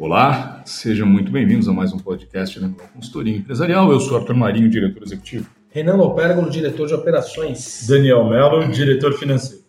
Olá, 0.00 0.62
sejam 0.64 1.08
muito 1.08 1.32
bem-vindos 1.32 1.68
a 1.68 1.72
mais 1.72 1.92
um 1.92 1.98
podcast 1.98 2.60
da 2.60 2.68
Consultoria 2.68 3.36
Empresarial. 3.36 3.90
Eu 3.90 3.98
sou 3.98 4.16
Arthur 4.16 4.36
Marinho, 4.36 4.70
diretor 4.70 5.02
executivo. 5.02 5.50
Renan 5.70 5.96
Lopérgolo, 5.96 6.48
diretor 6.48 6.86
de 6.86 6.94
operações. 6.94 7.84
Daniel 7.88 8.28
Mello, 8.28 8.68
diretor 8.70 9.14
financeiro. 9.14 9.64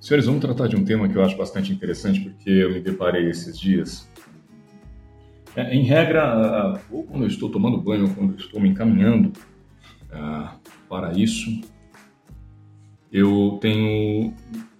Senhores, 0.00 0.26
vamos 0.26 0.40
tratar 0.40 0.68
de 0.68 0.76
um 0.76 0.84
tema 0.84 1.08
que 1.08 1.16
eu 1.16 1.24
acho 1.24 1.36
bastante 1.36 1.72
interessante, 1.72 2.20
porque 2.20 2.48
eu 2.48 2.72
me 2.72 2.78
deparei 2.78 3.28
esses 3.28 3.58
dias. 3.58 4.08
É, 5.56 5.74
em 5.74 5.82
regra, 5.82 6.80
ou 6.92 7.02
quando 7.02 7.24
eu 7.24 7.28
estou 7.28 7.50
tomando 7.50 7.76
banho, 7.76 8.04
ou 8.04 8.14
quando 8.14 8.34
eu 8.34 8.38
estou 8.38 8.60
me 8.60 8.68
encaminhando 8.68 9.32
uh, 10.12 10.48
para 10.88 11.10
isso, 11.10 11.60
eu 13.12 13.58
tenho 13.60 14.32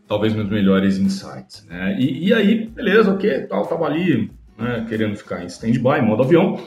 talvez 0.08 0.34
meus 0.34 0.48
melhores 0.48 0.98
insights. 0.98 1.64
Né? 1.68 1.96
E, 2.00 2.28
e, 2.28 2.34
aí, 2.34 2.66
beleza, 2.66 3.12
ok, 3.12 3.42
tal, 3.42 3.66
tava 3.66 3.84
ali 3.84 4.30
né, 4.58 4.86
querendo 4.88 5.14
ficar 5.14 5.42
em 5.44 5.46
stand-by, 5.46 6.02
modo 6.02 6.22
avião. 6.22 6.58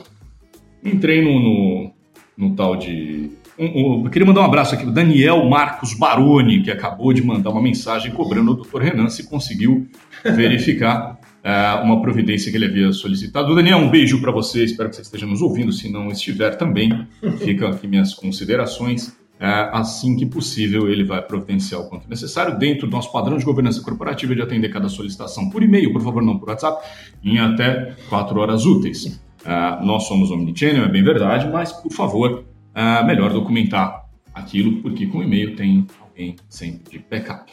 Entrei 0.84 1.22
no, 1.22 1.40
no, 1.40 1.92
no 2.38 2.56
tal 2.56 2.76
de. 2.76 3.32
Um, 3.60 4.06
um, 4.06 4.10
queria 4.10 4.26
mandar 4.26 4.42
um 4.42 4.46
abraço 4.46 4.74
aqui 4.74 4.86
do 4.86 4.92
Daniel 4.92 5.44
Marcos 5.46 5.94
Baroni, 5.94 6.64
que 6.64 6.72
acabou 6.72 7.12
de 7.14 7.24
mandar 7.24 7.50
uma 7.50 7.62
mensagem 7.62 8.12
cobrando 8.12 8.52
o 8.52 8.56
Dr. 8.56 8.80
Renan 8.80 9.10
se 9.10 9.30
conseguiu 9.30 9.88
verificar 10.24 11.20
uh, 11.44 11.84
uma 11.86 12.02
providência 12.02 12.50
que 12.50 12.58
ele 12.58 12.66
havia 12.66 12.92
solicitado. 12.92 13.54
Daniel, 13.54 13.80
um 13.80 13.90
beijo 13.90 14.22
para 14.22 14.32
você, 14.32 14.64
espero 14.64 14.90
que 14.90 14.96
você 14.96 15.02
esteja 15.02 15.28
nos 15.28 15.42
ouvindo. 15.42 15.72
Se 15.72 15.92
não 15.92 16.08
estiver 16.08 16.56
também, 16.56 17.08
ficam 17.40 17.70
aqui 17.70 17.88
minhas 17.88 18.14
considerações. 18.14 19.16
É, 19.42 19.72
assim 19.74 20.16
que 20.16 20.24
possível, 20.24 20.88
ele 20.88 21.04
vai 21.04 21.20
providenciar 21.20 21.82
o 21.82 21.90
quanto 21.90 22.08
necessário, 22.08 22.60
dentro 22.60 22.88
do 22.88 22.92
nosso 22.92 23.12
padrão 23.12 23.40
de 23.40 23.44
governança 23.44 23.82
corporativa, 23.82 24.36
de 24.36 24.42
atender 24.44 24.70
cada 24.70 24.88
solicitação 24.88 25.50
por 25.50 25.64
e-mail, 25.64 25.92
por 25.92 26.00
favor, 26.00 26.22
não 26.22 26.38
por 26.38 26.50
WhatsApp, 26.50 26.88
em 27.24 27.40
até 27.40 27.96
quatro 28.08 28.40
horas 28.40 28.68
úteis. 28.68 29.20
Uh, 29.42 29.84
nós 29.84 30.04
somos 30.04 30.30
omnichannel, 30.30 30.84
é 30.84 30.88
bem 30.88 31.04
verdade, 31.04 31.50
mas, 31.52 31.74
por 31.74 31.92
favor, 31.92 32.44
uh, 32.44 33.08
melhor 33.08 33.34
documentar 33.34 34.06
aquilo, 34.32 34.80
porque 34.84 35.08
com 35.08 35.24
e-mail 35.24 35.56
tem 35.56 35.88
alguém 36.00 36.36
sempre 36.48 37.00
de 37.00 37.04
backup. 37.10 37.52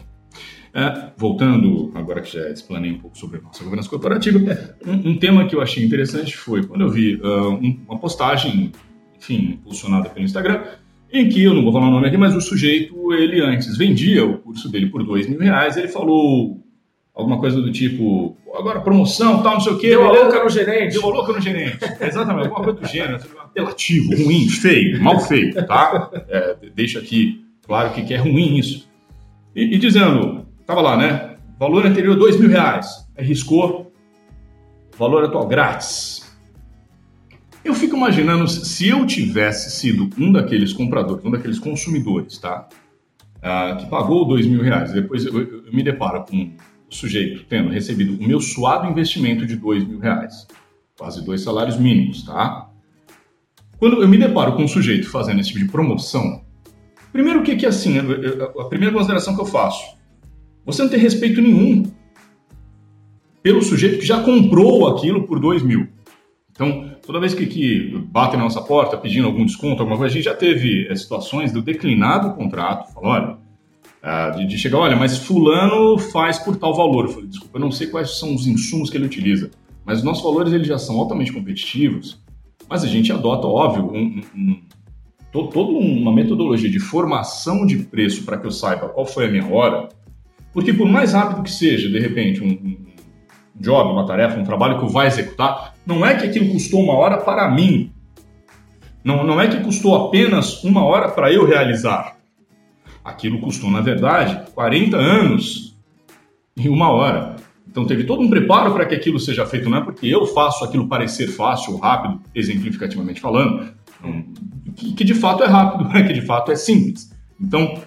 Voltando, 1.17 1.91
agora 1.95 2.21
que 2.21 2.33
já 2.35 2.51
explanei 2.51 2.93
um 2.93 2.99
pouco 2.99 3.19
sobre 3.19 3.39
a 3.39 3.41
nossa 3.41 3.65
governança 3.65 3.89
corporativa, 3.89 4.39
um, 4.87 5.11
um 5.11 5.19
tema 5.19 5.47
que 5.47 5.57
eu 5.57 5.63
achei 5.63 5.83
interessante 5.83 6.37
foi 6.37 6.65
quando 6.65 6.83
eu 6.83 6.91
vi 6.91 7.19
um, 7.21 7.81
uma 7.89 7.99
postagem, 7.99 8.71
enfim, 9.17 9.55
impulsionada 9.55 10.09
pelo 10.11 10.25
Instagram, 10.25 10.63
em 11.13 11.29
que 11.29 11.43
eu 11.43 11.55
não 11.55 11.63
vou 11.63 11.73
falar 11.73 11.89
o 11.89 11.91
nome 11.91 12.07
aqui, 12.07 12.17
mas 12.17 12.35
o 12.35 12.41
sujeito, 12.41 13.13
ele 13.13 13.41
antes 13.41 13.77
vendia 13.77 14.25
o 14.25 14.39
curso 14.39 14.69
dele 14.69 14.87
por 14.87 15.03
dois 15.03 15.29
mil 15.29 15.39
reais, 15.39 15.77
ele 15.77 15.89
falou 15.89 16.63
alguma 17.15 17.39
coisa 17.39 17.61
do 17.61 17.73
tipo, 17.73 18.37
agora 18.55 18.81
promoção, 18.81 19.43
tal, 19.43 19.55
não 19.55 19.61
sei 19.61 19.73
o 19.73 19.79
quê. 19.79 19.89
Deu 19.89 20.07
a 20.07 20.13
louca 20.13 20.45
no 20.45 20.51
gerente. 20.51 20.93
Deu 20.93 21.05
a 21.05 21.09
louca 21.09 21.33
no 21.33 21.41
gerente. 21.41 21.79
Exatamente, 22.01 22.49
alguma 22.49 22.65
coisa 22.65 22.81
do 22.81 22.87
gênero, 22.87 23.21
apelativo, 23.41 24.11
ruim, 24.23 24.49
feio, 24.49 25.03
mal 25.03 25.19
feito, 25.19 25.67
tá? 25.67 26.11
É, 26.29 26.57
deixa 26.75 26.99
aqui 26.99 27.45
claro 27.67 27.91
que, 27.93 28.03
que 28.03 28.15
é 28.15 28.19
ruim 28.19 28.57
isso. 28.57 28.89
E, 29.57 29.75
e 29.75 29.79
dizendo, 29.79 30.47
tava 30.67 30.81
lá, 30.81 30.97
né? 30.97 31.37
Valor 31.59 31.87
anterior 31.87 32.17
dois 32.17 32.39
mil 32.39 32.49
reais. 32.49 33.09
Aí 33.17 33.27
riscou, 33.27 33.93
valor 34.97 35.25
atual 35.25 35.49
grátis 35.49 36.28
eu 37.65 37.75
fico 37.75 37.97
imaginando 37.97 38.49
se 38.49 38.89
eu 38.89 39.07
tivesse 39.07 39.71
sido 39.71 40.09
um 40.19 40.33
daqueles 40.33 40.73
compradores, 40.73 41.25
um 41.25 41.31
daqueles 41.31 41.59
consumidores, 41.59 42.39
tá? 42.39 42.69
Ah, 43.43 43.77
que 43.79 43.87
pagou 43.87 44.27
dois 44.27 44.47
mil 44.47 44.63
reais. 44.63 44.93
Depois 44.93 45.25
eu, 45.25 45.33
eu, 45.41 45.65
eu, 45.67 45.73
me 45.73 45.83
deparo 45.83 46.25
com 46.25 46.53
o 46.91 46.95
sujeito 46.95 47.45
tendo 47.49 47.69
recebido 47.69 48.23
o 48.23 48.27
meu 48.27 48.41
suado 48.41 48.89
investimento 48.89 49.47
de 49.47 49.57
dois 49.57 49.87
mil 49.87 49.99
reais, 49.99 50.47
quase 50.99 51.25
dois 51.25 51.43
salários 51.43 51.77
mínimos, 51.77 52.25
tá? 52.25 52.69
Quando 53.79 54.03
eu 54.03 54.09
me 54.09 54.19
deparo 54.19 54.55
com 54.55 54.65
um 54.65 54.69
sujeito 54.69 55.09
fazendo 55.09 55.41
esse 55.41 55.51
tipo 55.51 55.65
de 55.65 55.71
promoção, 55.71 56.43
primeiro 57.13 57.41
o 57.41 57.43
que 57.45 57.55
que 57.55 57.67
assim, 57.67 57.97
a 57.99 58.65
primeira 58.65 58.93
consideração 58.93 59.37
que 59.37 59.41
eu 59.41 59.47
faço, 59.47 59.97
você 60.67 60.83
não 60.83 60.91
tem 60.91 60.99
respeito 60.99 61.41
nenhum 61.41 61.85
pelo 63.41 63.63
sujeito 63.63 64.01
que 64.01 64.07
já 64.07 64.21
comprou 64.23 64.89
aquilo 64.89 65.27
por 65.27 65.39
dois 65.39 65.63
mil. 65.63 65.89
Então, 66.51 66.88
toda 67.09 67.21
vez 67.21 67.33
que, 67.33 67.47
que 67.47 67.97
batem 68.13 68.37
na 68.37 68.45
nossa 68.45 68.61
porta 68.61 68.95
pedindo 68.99 69.27
algum 69.27 69.47
desconto, 69.47 69.81
alguma 69.81 69.97
coisa, 69.97 70.13
a 70.13 70.15
gente 70.15 70.27
já 70.27 70.35
teve 70.35 70.87
é, 70.91 70.95
situações 70.95 71.51
do 71.51 71.63
declinado 71.63 72.35
contrato, 72.35 72.93
falou, 72.93 73.09
olha, 73.09 73.39
uh, 74.03 74.37
de, 74.37 74.47
de, 74.47 74.59
chegar, 74.59 74.77
olha, 74.77 74.95
mas 74.95 75.17
fulano 75.17 75.97
faz 75.97 76.39
por 76.39 76.57
tal 76.57 76.75
valor. 76.77 77.07
Eu 77.07 77.11
falei, 77.13 77.27
desculpa, 77.27 77.57
eu 77.57 77.63
não 77.63 77.73
sei 77.73 77.87
quais 77.87 78.19
são 78.19 78.35
os 78.35 78.47
insumos 78.47 78.91
que 78.91 78.99
ele 78.99 79.07
utiliza, 79.07 79.51
mas 79.87 80.01
os 80.01 80.05
nossos 80.05 80.23
valores 80.23 80.53
eles 80.53 80.67
já 80.67 80.77
são 80.77 80.99
altamente 80.99 81.33
competitivos, 81.33 82.23
mas 82.69 82.85
a 82.85 82.87
gente 82.87 83.11
adota, 83.11 83.47
óbvio, 83.47 83.91
um, 83.91 84.21
um, 84.37 84.61
to, 85.33 85.47
toda 85.47 85.71
uma 85.71 86.13
metodologia 86.13 86.69
de 86.69 86.79
formação 86.79 87.65
de 87.65 87.79
preço 87.79 88.23
para 88.23 88.37
que 88.37 88.47
eu 88.47 88.51
saiba 88.51 88.87
qual 88.87 89.07
foi 89.07 89.29
a 89.29 89.31
minha 89.31 89.51
hora, 89.51 89.89
porque 90.53 90.75
por 90.75 90.87
mais 90.87 91.15
rápido 91.15 91.43
que 91.43 91.51
seja, 91.51 91.89
de 91.89 91.99
repente, 91.99 92.45
um, 92.45 92.49
um 92.49 92.77
job, 93.59 93.93
uma 93.93 94.05
tarefa, 94.05 94.39
um 94.39 94.45
trabalho 94.45 94.79
que 94.79 94.85
eu 94.85 94.91
vá 94.91 95.07
executar, 95.07 95.75
não 95.89 96.05
é 96.05 96.15
que 96.15 96.27
aquilo 96.27 96.53
custou 96.53 96.83
uma 96.83 96.93
hora 96.93 97.17
para 97.17 97.51
mim. 97.51 97.91
Não, 99.03 99.25
não 99.25 99.41
é 99.41 99.49
que 99.49 99.65
custou 99.65 99.97
apenas 99.97 100.63
uma 100.63 100.85
hora 100.85 101.09
para 101.09 101.33
eu 101.33 101.47
realizar. 101.47 102.19
Aquilo 103.03 103.41
custou, 103.41 103.71
na 103.71 103.81
verdade, 103.81 104.53
40 104.53 104.99
anos 104.99 105.75
e 106.55 106.69
uma 106.69 106.91
hora. 106.91 107.37
Então 107.67 107.87
teve 107.87 108.05
todo 108.05 108.21
um 108.21 108.29
preparo 108.29 108.75
para 108.75 108.85
que 108.85 108.95
aquilo 108.95 109.19
seja 109.19 109.47
feito, 109.47 109.71
não 109.71 109.79
é 109.79 109.81
porque 109.81 110.07
eu 110.07 110.27
faço 110.27 110.63
aquilo 110.63 110.87
parecer 110.87 111.29
fácil, 111.29 111.79
rápido, 111.79 112.21
exemplificativamente 112.35 113.19
falando, 113.19 113.73
que, 114.77 115.05
de 115.05 115.15
fato 115.15 115.43
é 115.43 115.47
rápido, 115.47 115.89
que 116.07 116.13
de 116.13 116.23
fato 116.23 116.53
é 116.53 116.57
simples. 116.57 117.11
Então, 117.41 117.81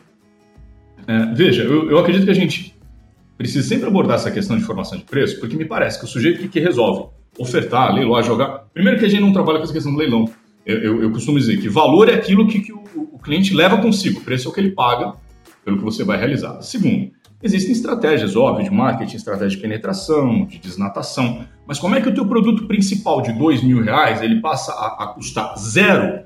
é, 1.05 1.25
veja, 1.35 1.61
eu, 1.61 1.91
eu 1.91 1.99
acredito 1.99 2.25
que 2.25 2.31
a 2.31 2.35
gente 2.35 2.75
precisa 3.37 3.67
sempre 3.67 3.87
abordar 3.87 4.15
essa 4.15 4.31
questão 4.31 4.57
de 4.57 4.63
formação 4.63 4.97
de 4.97 5.03
preço, 5.03 5.39
porque 5.39 5.55
me 5.55 5.65
parece 5.65 5.99
que 5.99 6.05
o 6.05 6.07
sujeito 6.07 6.41
que, 6.41 6.47
que 6.47 6.59
resolve 6.59 7.20
ofertar, 7.41 7.93
leiloar, 7.93 8.23
jogar. 8.23 8.65
Primeiro 8.73 8.99
que 8.99 9.05
a 9.05 9.09
gente 9.09 9.21
não 9.21 9.33
trabalha 9.33 9.57
com 9.57 9.63
essa 9.63 9.73
questão 9.73 9.91
do 9.91 9.97
leilão. 9.97 10.29
Eu, 10.65 10.77
eu, 10.77 11.03
eu 11.03 11.11
costumo 11.11 11.39
dizer 11.39 11.59
que 11.59 11.67
valor 11.67 12.07
é 12.07 12.13
aquilo 12.13 12.47
que, 12.47 12.59
que 12.59 12.71
o, 12.71 12.83
o, 13.13 13.19
cliente 13.19 13.53
leva 13.53 13.77
consigo, 13.77 14.21
preço 14.21 14.47
é 14.47 14.51
o 14.51 14.53
que 14.53 14.59
ele 14.59 14.71
paga 14.71 15.13
pelo 15.65 15.77
que 15.77 15.83
você 15.83 16.03
vai 16.03 16.17
realizar. 16.17 16.61
Segundo, 16.61 17.11
existem 17.41 17.71
estratégias, 17.71 18.35
óbvio, 18.35 18.65
de 18.65 18.71
marketing, 18.71 19.15
estratégia 19.15 19.57
de 19.57 19.57
penetração, 19.57 20.45
de 20.45 20.59
desnatação, 20.59 21.43
mas 21.65 21.79
como 21.79 21.95
é 21.95 22.01
que 22.01 22.09
o 22.09 22.13
teu 22.13 22.25
produto 22.27 22.67
principal 22.67 23.21
de 23.21 23.33
dois 23.33 23.63
mil 23.63 23.81
reais 23.81 24.21
ele 24.21 24.39
passa 24.39 24.71
a, 24.71 25.03
a 25.03 25.07
custar 25.07 25.57
zero 25.57 26.25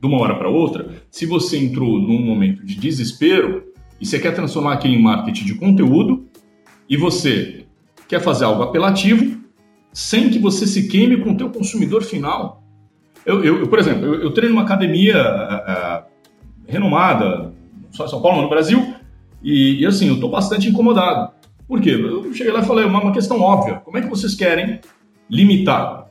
de 0.00 0.06
uma 0.06 0.20
hora 0.20 0.36
para 0.36 0.48
outra 0.48 0.90
se 1.10 1.26
você 1.26 1.58
entrou 1.58 1.98
num 1.98 2.20
momento 2.20 2.64
de 2.64 2.76
desespero 2.76 3.64
e 4.00 4.06
você 4.06 4.18
quer 4.20 4.32
transformar 4.32 4.74
aquilo 4.74 4.94
em 4.94 5.02
marketing 5.02 5.44
de 5.44 5.54
conteúdo 5.56 6.26
e 6.88 6.96
você 6.96 7.66
quer 8.06 8.20
fazer 8.20 8.44
algo 8.44 8.62
apelativo 8.62 9.35
sem 9.96 10.28
que 10.28 10.38
você 10.38 10.66
se 10.66 10.88
queime 10.88 11.16
com 11.16 11.30
o 11.30 11.36
teu 11.38 11.48
consumidor 11.48 12.02
final. 12.02 12.62
Eu, 13.24 13.42
eu, 13.42 13.60
eu 13.60 13.66
por 13.66 13.78
exemplo, 13.78 14.04
eu, 14.04 14.24
eu, 14.24 14.30
treino 14.30 14.54
numa 14.54 14.62
academia 14.62 15.16
uh, 15.16 16.04
renomada, 16.68 17.50
só 17.92 18.04
em 18.04 18.08
São 18.08 18.20
Paulo, 18.20 18.42
no 18.42 18.48
Brasil, 18.50 18.94
e, 19.42 19.80
e 19.80 19.86
assim, 19.86 20.08
eu 20.08 20.16
estou 20.16 20.30
bastante 20.30 20.68
incomodado. 20.68 21.32
Por 21.66 21.80
quê? 21.80 21.92
Eu 21.92 22.30
cheguei 22.34 22.52
lá 22.52 22.60
e 22.60 22.66
falei, 22.66 22.84
uma, 22.84 23.00
uma 23.00 23.12
questão 23.12 23.40
óbvia, 23.40 23.76
como 23.76 23.96
é 23.96 24.02
que 24.02 24.10
vocês 24.10 24.34
querem 24.34 24.80
limitar 25.30 26.10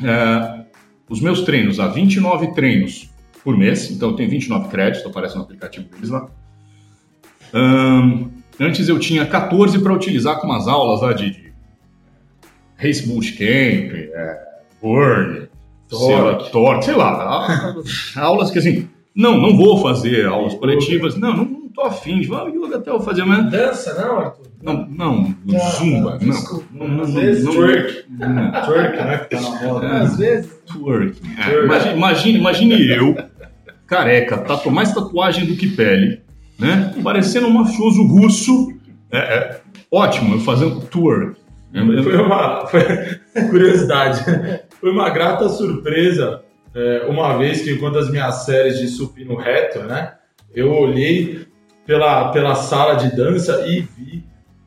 uh, 0.00 0.64
os 1.06 1.20
meus 1.20 1.42
treinos 1.42 1.78
a 1.78 1.86
29 1.86 2.54
treinos 2.54 3.10
por 3.44 3.58
mês, 3.58 3.90
então 3.90 4.08
eu 4.08 4.16
tenho 4.16 4.30
29 4.30 4.70
créditos, 4.70 5.06
aparece 5.06 5.36
no 5.36 5.42
aplicativo 5.42 5.86
deles 5.90 6.08
lá. 6.08 6.30
Um, 7.52 8.38
Antes 8.60 8.88
eu 8.88 8.98
tinha 8.98 9.24
14 9.24 9.78
para 9.78 9.92
utilizar 9.92 10.40
com 10.40 10.48
umas 10.48 10.66
aulas 10.66 11.00
lá 11.00 11.12
de, 11.12 11.30
de 11.30 11.47
Race 12.78 13.06
Bootcamp, 13.06 13.92
é, 13.92 14.38
Burn, 14.80 15.48
Torque, 15.88 16.52
Torque, 16.52 16.84
sei 16.84 16.94
lá, 16.94 17.74
aulas 18.16 18.50
que 18.50 18.58
assim, 18.58 18.88
não, 19.14 19.36
não 19.36 19.56
vou 19.56 19.82
fazer 19.82 20.26
aulas 20.26 20.54
coletivas, 20.54 21.16
não, 21.16 21.36
não, 21.36 21.44
não 21.44 21.68
tô 21.68 21.82
afim 21.82 22.20
de, 22.20 22.32
ah, 22.32 22.46
yoga 22.48 22.76
até 22.76 22.90
eu 22.90 23.00
fazer, 23.00 23.24
mas... 23.24 23.50
Dança, 23.50 23.94
não, 23.94 24.18
Arthur? 24.18 24.46
Não, 24.62 24.88
não, 24.88 25.34
ah, 25.54 25.70
zumba, 25.70 26.18
não. 26.20 26.30
Desculpa, 26.30 26.64
não, 26.72 26.88
não, 26.88 27.02
às 27.02 27.14
vezes 27.14 27.44
não, 27.44 27.52
twerk, 27.52 28.04
twerk, 28.66 28.96
né, 28.96 29.18
que 29.18 29.36
tá 29.36 29.40
na 29.40 29.58
roda. 29.58 29.86
É, 29.86 30.00
às 30.00 30.16
vezes. 30.16 30.52
Twerk, 30.66 31.20
é, 31.36 31.64
imagine, 31.64 31.94
imagine, 31.96 32.38
imagine 32.38 32.88
eu, 32.88 33.16
careca, 33.86 34.38
tatu, 34.38 34.70
mais 34.70 34.92
tatuagem 34.92 35.46
do 35.46 35.56
que 35.56 35.66
pele, 35.66 36.20
né? 36.58 36.94
Parecendo 37.02 37.46
um 37.46 37.52
mafioso 37.52 38.02
russo. 38.06 38.72
É, 39.10 39.18
é, 39.18 39.60
ótimo, 39.90 40.34
eu 40.34 40.40
fazendo 40.40 40.80
tour. 40.82 41.34
Foi 41.72 42.16
uma 42.16 42.66
foi, 42.66 42.80
curiosidade. 43.50 44.24
Foi 44.80 44.90
uma 44.90 45.10
grata 45.10 45.48
surpresa 45.48 46.42
é, 46.74 47.06
uma 47.08 47.36
vez 47.36 47.62
que, 47.62 47.72
enquanto 47.72 47.98
as 47.98 48.10
minhas 48.10 48.44
séries 48.44 48.78
de 48.78 48.88
supino 48.88 49.36
reto, 49.36 49.80
né? 49.80 50.14
Eu 50.54 50.72
olhei 50.72 51.46
pela, 51.86 52.30
pela 52.30 52.54
sala 52.54 52.94
de 52.94 53.14
dança 53.16 53.64
e 53.66 53.80
vi 53.80 54.24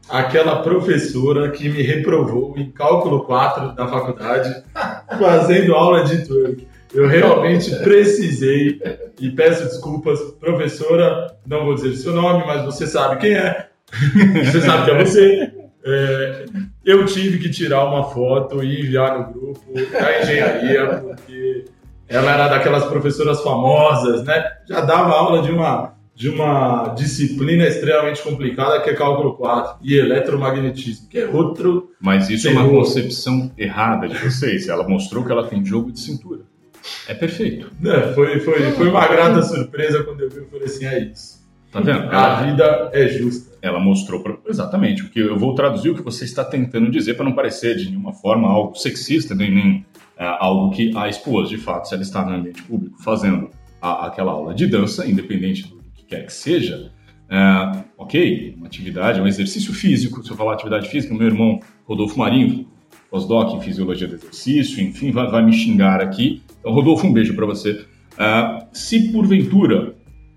aquela 0.10 0.62
professora 0.62 1.50
que 1.52 1.70
me 1.70 1.82
reprovou 1.82 2.54
em 2.58 2.70
cálculo 2.72 3.24
4 3.24 3.74
da 3.74 3.88
faculdade, 3.88 4.64
fazendo 5.18 5.74
aula 5.74 6.04
de 6.04 6.26
twerk. 6.26 6.68
Eu 6.94 7.08
realmente 7.08 7.74
precisei 7.78 8.82
e 9.20 9.30
peço 9.30 9.64
desculpas, 9.64 10.20
professora, 10.40 11.34
não 11.46 11.64
vou 11.66 11.76
dizer 11.76 11.96
seu 11.96 12.14
nome, 12.14 12.44
mas 12.46 12.66
você 12.66 12.86
sabe 12.86 13.18
quem 13.22 13.34
é. 13.34 13.68
Você 14.46 14.62
sabe 14.62 14.86
que 14.86 14.92
é 14.92 15.04
você. 15.04 15.52
É, 15.84 16.46
eu 16.84 17.06
tive 17.06 17.38
que 17.40 17.50
tirar 17.50 17.86
uma 17.86 18.04
foto 18.06 18.64
e 18.64 18.82
enviar 18.82 19.20
no 19.20 19.34
grupo 19.34 19.62
da 19.74 20.22
engenharia, 20.22 20.98
porque 20.98 21.66
ela 22.08 22.32
era 22.32 22.48
daquelas 22.48 22.86
professoras 22.86 23.42
famosas, 23.42 24.24
né? 24.24 24.44
Já 24.68 24.82
dava 24.82 25.14
aula 25.14 25.42
de 25.44 25.52
uma, 25.52 25.94
de 26.16 26.30
uma 26.30 26.90
disciplina 26.90 27.66
extremamente 27.66 28.22
complicada 28.22 28.82
que 28.82 28.90
é 28.90 28.94
cálculo 28.94 29.36
4 29.36 29.78
e 29.82 29.96
eletromagnetismo, 29.96 31.08
que 31.08 31.20
é 31.20 31.28
outro. 31.28 31.92
Mas 32.00 32.30
isso 32.30 32.48
terror. 32.48 32.62
é 32.62 32.64
uma 32.64 32.80
concepção 32.80 33.52
errada 33.58 34.08
de 34.08 34.18
vocês. 34.18 34.68
Ela 34.68 34.88
mostrou 34.88 35.24
que 35.24 35.32
ela 35.32 35.48
tem 35.48 35.64
jogo 35.64 35.92
de 35.92 36.00
cintura. 36.00 36.42
É 37.08 37.14
perfeito. 37.14 37.72
É, 37.86 38.14
foi, 38.14 38.40
foi, 38.40 38.72
foi 38.72 38.90
uma 38.90 39.08
grata 39.08 39.44
surpresa 39.44 40.04
quando 40.04 40.22
eu 40.22 40.30
vi, 40.30 40.38
eu 40.38 40.48
falei 40.48 40.66
assim, 40.66 40.86
é 40.86 41.00
isso. 41.00 41.41
Tá 41.72 41.80
vendo? 41.80 42.12
A 42.12 42.44
vida 42.44 42.90
é 42.94 43.08
justa. 43.08 43.58
Ela 43.62 43.80
mostrou 43.80 44.22
pra... 44.22 44.36
exatamente 44.48 45.04
o 45.04 45.10
que 45.10 45.20
eu 45.20 45.38
vou 45.38 45.56
traduzir 45.56 45.90
o 45.90 45.96
que 45.96 46.02
você 46.02 46.26
está 46.26 46.44
tentando 46.44 46.92
dizer 46.92 47.14
para 47.14 47.24
não 47.24 47.34
parecer 47.34 47.78
de 47.78 47.90
nenhuma 47.90 48.12
forma 48.14 48.48
algo 48.50 48.76
sexista 48.76 49.34
nem, 49.34 49.54
nem 49.54 49.86
é, 50.18 50.26
algo 50.40 50.72
que 50.72 50.96
a 50.98 51.08
esposa, 51.08 51.50
de 51.50 51.58
fato, 51.58 51.88
se 51.88 51.94
ela 51.94 52.04
está 52.04 52.26
no 52.26 52.34
ambiente 52.34 52.62
público 52.64 53.02
fazendo 53.02 53.50
a, 53.82 54.08
aquela 54.08 54.34
aula 54.34 54.54
de 54.54 54.68
dança, 54.68 55.08
independente 55.08 55.68
do 55.68 55.82
que 55.96 56.04
quer 56.04 56.26
que 56.26 56.34
seja, 56.34 56.92
é, 57.30 57.84
ok, 57.98 58.56
uma 58.58 58.68
atividade, 58.68 59.22
um 59.22 59.28
exercício 59.28 59.74
físico. 59.74 60.22
Se 60.24 60.32
eu 60.32 60.36
falar 60.36 60.54
atividade 60.54 60.90
física, 60.90 61.14
meu 61.14 61.28
irmão 61.28 61.62
Rodolfo 61.86 62.20
Marinho, 62.20 62.68
pós-doc 63.10 63.54
em 63.54 63.62
fisiologia 63.62 64.08
do 64.08 64.16
exercício, 64.16 64.84
enfim, 64.84 65.12
vai, 65.12 65.32
vai 65.32 65.46
me 65.46 65.54
xingar 65.54 66.02
aqui. 66.02 66.42
Então, 66.60 66.74
Rodolfo, 66.74 67.08
um 67.08 67.14
beijo 67.14 67.34
para 67.34 67.46
você. 67.46 67.86
Uh, 68.12 68.68
se 68.74 69.12
porventura 69.14 69.96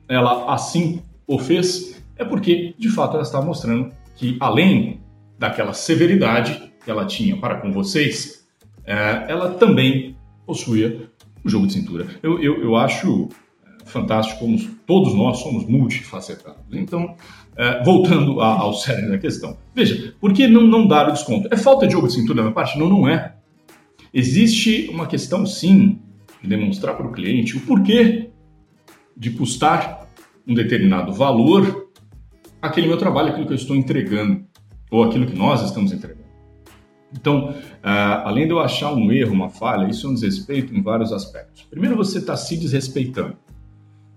ela 0.09 0.53
assim 0.53 1.03
o 1.27 1.39
fez, 1.39 2.03
é 2.17 2.25
porque 2.25 2.75
de 2.79 2.89
fato 2.89 3.15
ela 3.15 3.23
está 3.23 3.41
mostrando 3.41 3.93
que 4.17 4.37
além 4.41 5.01
daquela 5.39 5.73
severidade 5.73 6.73
que 6.85 6.91
ela 6.91 7.07
tinha 7.07 7.37
para 7.37 7.57
com 7.57 7.73
vocês, 7.73 8.47
uh, 8.81 9.29
ela 9.29 9.55
também 9.55 10.17
possuía 10.47 11.09
o 11.45 11.49
jogo 11.49 11.67
de 11.67 11.73
cintura. 11.73 12.07
Eu, 12.23 12.41
eu, 12.43 12.63
eu 12.63 12.77
acho 12.77 13.29
fantástico 13.85 14.41
como 14.41 14.59
todos 14.87 15.15
nós 15.15 15.39
somos 15.39 15.67
multifacetados. 15.67 16.63
Então, 16.73 17.15
voltando 17.85 18.41
ao 18.41 18.75
cérebro 18.75 19.11
da 19.11 19.19
questão. 19.19 19.57
Veja, 19.75 20.15
por 20.21 20.33
que 20.33 20.47
não, 20.47 20.63
não 20.63 20.87
dar 20.87 21.09
o 21.09 21.13
desconto? 21.13 21.49
É 21.51 21.57
falta 21.57 21.87
de 21.87 21.93
jogo 21.93 22.07
de 22.07 22.15
cintura 22.15 22.37
da 22.37 22.43
minha 22.43 22.55
parte? 22.55 22.79
Não, 22.79 22.89
não 22.89 23.09
é. 23.09 23.35
Existe 24.13 24.89
uma 24.91 25.07
questão, 25.07 25.47
sim, 25.47 25.99
de 26.43 26.49
demonstrar 26.49 26.97
para 26.97 27.07
o 27.07 27.13
cliente 27.13 27.57
o 27.57 27.61
porquê 27.61 28.31
de 29.17 29.31
custar 29.31 30.04
um 30.47 30.55
determinado 30.55 31.13
valor 31.13 31.85
aquele 32.65 32.87
meu 32.89 32.97
trabalho, 32.97 33.29
aquilo 33.29 33.47
que 33.47 33.53
eu 33.53 33.57
estou 33.57 33.77
entregando, 33.77 34.45
ou 34.91 35.05
aquilo 35.05 35.27
que 35.27 35.37
nós 35.37 35.63
estamos 35.63 35.93
entregando. 35.93 36.25
Então, 37.13 37.51
uh, 37.51 38.25
além 38.25 38.47
de 38.47 38.53
eu 38.53 38.59
achar 38.59 38.93
um 38.93 39.13
erro, 39.13 39.33
uma 39.33 39.51
falha, 39.51 39.89
isso 39.89 40.07
é 40.07 40.11
um 40.11 40.15
desrespeito 40.15 40.75
em 40.75 40.83
vários 40.83 41.13
aspectos. 41.13 41.63
Primeiro, 41.63 41.97
você 41.97 42.19
está 42.19 42.37
se 42.37 42.57
desrespeitando, 42.57 43.37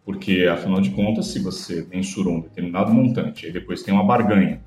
porque, 0.04 0.48
afinal 0.52 0.82
de 0.82 0.90
contas, 0.92 1.28
se 1.28 1.40
você 1.40 1.86
mensurou 1.92 2.38
um 2.38 2.42
determinado 2.42 2.92
montante 2.92 3.46
e 3.46 3.52
depois 3.52 3.84
tem 3.84 3.94
uma 3.94 4.04
barganha, 4.04 4.62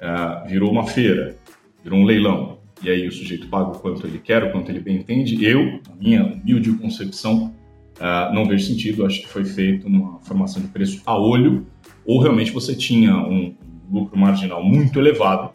uh, 0.00 0.48
virou 0.48 0.70
uma 0.70 0.86
feira, 0.86 1.36
virou 1.82 1.98
um 1.98 2.04
leilão, 2.04 2.58
e 2.82 2.88
aí 2.88 3.06
o 3.06 3.12
sujeito 3.12 3.48
paga 3.48 3.70
o 3.70 3.78
quanto 3.80 4.06
ele 4.06 4.18
quer, 4.18 4.44
o 4.44 4.52
quanto 4.52 4.70
ele 4.70 4.80
bem 4.80 4.98
entende. 4.98 5.44
Eu, 5.44 5.80
na 5.88 5.96
minha 5.98 6.24
humilde 6.24 6.72
concepção, 6.74 7.52
uh, 8.00 8.34
não 8.34 8.46
vejo 8.46 8.66
sentido, 8.66 9.04
acho 9.04 9.20
que 9.20 9.28
foi 9.28 9.44
feito 9.44 9.86
uma 9.86 10.18
formação 10.20 10.62
de 10.62 10.68
preço 10.68 11.02
a 11.04 11.18
olho, 11.18 11.66
ou 12.06 12.20
realmente 12.20 12.52
você 12.52 12.74
tinha 12.74 13.16
um 13.16 13.54
lucro 13.90 14.18
marginal 14.18 14.62
muito 14.62 14.98
elevado 14.98 15.50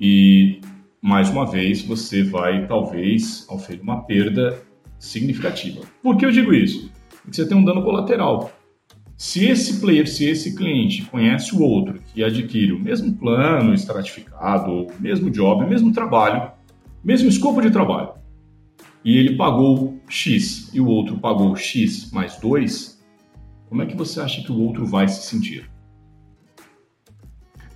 e, 0.00 0.60
mais 1.00 1.30
uma 1.30 1.46
vez, 1.46 1.82
você 1.82 2.22
vai, 2.22 2.66
talvez, 2.66 3.46
oferecer 3.48 3.82
uma 3.82 4.02
perda 4.02 4.60
significativa. 4.98 5.82
Por 6.02 6.16
que 6.16 6.26
eu 6.26 6.30
digo 6.30 6.52
isso? 6.52 6.90
Porque 7.22 7.36
você 7.36 7.46
tem 7.46 7.56
um 7.56 7.64
dano 7.64 7.82
colateral. 7.82 8.50
Se 9.16 9.46
esse 9.46 9.80
player, 9.80 10.06
se 10.06 10.28
esse 10.28 10.54
cliente 10.54 11.02
conhece 11.04 11.54
o 11.54 11.62
outro 11.62 11.98
que 12.12 12.22
adquire 12.22 12.72
o 12.72 12.78
mesmo 12.78 13.14
plano 13.14 13.72
estratificado, 13.72 14.70
o 14.70 14.86
mesmo 15.00 15.30
job, 15.30 15.64
o 15.64 15.68
mesmo 15.68 15.90
trabalho, 15.92 16.50
mesmo 17.02 17.28
escopo 17.28 17.62
de 17.62 17.70
trabalho, 17.70 18.10
e 19.06 19.18
ele 19.18 19.36
pagou 19.36 19.96
X 20.08 20.68
e 20.74 20.80
o 20.80 20.86
outro 20.88 21.16
pagou 21.16 21.54
X 21.54 22.10
mais 22.10 22.36
2, 22.38 23.00
como 23.68 23.80
é 23.80 23.86
que 23.86 23.96
você 23.96 24.20
acha 24.20 24.42
que 24.42 24.50
o 24.50 24.58
outro 24.58 24.84
vai 24.84 25.06
se 25.06 25.22
sentir? 25.22 25.70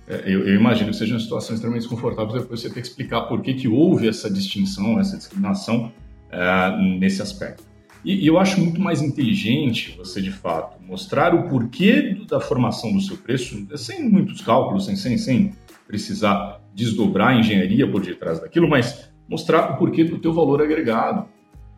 É, 0.05 0.23
eu, 0.25 0.45
eu, 0.45 0.55
imagino 0.55 0.89
que 0.89 0.97
seja 0.97 1.13
uma 1.13 1.21
situação 1.21 1.53
extremamente 1.55 1.83
desconfortável 1.83 2.33
depois 2.33 2.59
você 2.59 2.69
ter 2.69 2.81
que 2.81 2.87
explicar 2.87 3.21
por 3.21 3.41
que, 3.41 3.53
que 3.53 3.69
houve 3.69 4.09
essa 4.09 4.29
distinção, 4.29 4.99
essa 4.99 5.15
discriminação 5.15 5.93
é, 6.29 6.99
nesse 6.99 7.21
aspecto. 7.21 7.63
E, 8.03 8.25
e, 8.25 8.27
eu 8.27 8.37
acho 8.37 8.59
muito 8.59 8.81
mais 8.81 9.01
inteligente 9.01 9.95
você, 9.97 10.21
de 10.21 10.31
fato, 10.31 10.83
mostrar 10.83 11.33
o 11.33 11.47
porquê 11.47 12.13
da 12.27 12.41
formação 12.41 12.91
do 12.91 12.99
seu 12.99 13.15
preço, 13.15 13.65
sem 13.77 14.03
muitos 14.09 14.41
cálculos, 14.41 14.85
sem, 14.85 14.97
sem, 14.97 15.17
sem 15.17 15.53
precisar 15.87 16.59
desdobrar 16.75 17.29
a 17.29 17.39
engenharia 17.39 17.89
por 17.89 18.01
detrás 18.01 18.41
daquilo, 18.41 18.67
mas 18.67 19.09
mostrar 19.31 19.71
o 19.71 19.77
porquê 19.77 20.03
do 20.03 20.19
teu 20.19 20.33
valor 20.33 20.61
agregado, 20.61 21.25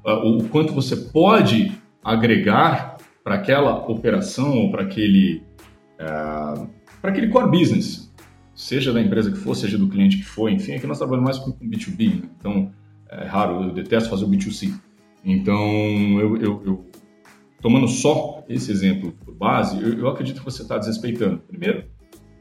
ah, 0.03 0.15
o 0.15 0.49
quanto 0.49 0.73
você 0.73 0.95
pode 0.95 1.71
agregar 2.03 2.97
para 3.23 3.35
aquela 3.35 3.87
operação 3.87 4.57
ou 4.57 4.71
para 4.71 4.81
aquele, 4.81 5.43
uh, 5.99 6.67
para 6.99 7.11
aquele 7.11 7.29
core 7.29 7.59
business, 7.59 8.11
seja 8.55 8.91
da 8.91 8.99
empresa 8.99 9.31
que 9.31 9.37
for, 9.37 9.55
seja 9.55 9.77
do 9.77 9.87
cliente 9.87 10.17
que 10.17 10.25
for, 10.25 10.49
enfim, 10.49 10.73
aqui 10.73 10.87
nós 10.87 10.97
trabalhamos 10.97 11.25
mais 11.25 11.37
com, 11.37 11.51
com 11.51 11.69
B2B, 11.69 12.21
né? 12.21 12.29
então 12.39 12.71
é 13.09 13.25
raro, 13.25 13.65
eu 13.65 13.71
detesto 13.71 14.09
fazer 14.09 14.25
o 14.25 14.27
B2C. 14.27 14.73
Então, 15.23 15.55
eu, 16.19 16.35
eu, 16.37 16.61
eu 16.65 16.85
tomando 17.61 17.87
só 17.87 18.43
esse 18.49 18.71
exemplo 18.71 19.13
por 19.23 19.33
base, 19.35 19.81
eu, 19.81 19.99
eu 19.99 20.07
acredito 20.09 20.39
que 20.39 20.45
você 20.45 20.63
está 20.63 20.77
desrespeitando. 20.77 21.37
Primeiro, 21.47 21.85